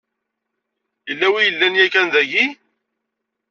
Yella 1.07 1.27
win 1.33 1.41
i 1.43 1.47
yellan 1.47 1.77
yakan 1.79 2.07
daki. 2.13 2.45